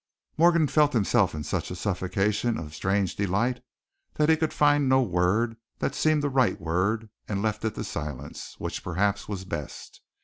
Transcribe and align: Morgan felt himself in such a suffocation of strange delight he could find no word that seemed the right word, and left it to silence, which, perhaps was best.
Morgan 0.35 0.65
felt 0.67 0.93
himself 0.93 1.35
in 1.35 1.43
such 1.43 1.69
a 1.69 1.75
suffocation 1.75 2.57
of 2.57 2.73
strange 2.73 3.15
delight 3.15 3.61
he 4.17 4.35
could 4.35 4.51
find 4.51 4.89
no 4.89 5.03
word 5.03 5.57
that 5.77 5.93
seemed 5.93 6.23
the 6.23 6.27
right 6.31 6.59
word, 6.59 7.11
and 7.27 7.43
left 7.43 7.63
it 7.63 7.75
to 7.75 7.83
silence, 7.83 8.55
which, 8.57 8.83
perhaps 8.83 9.29
was 9.29 9.45
best. 9.45 10.01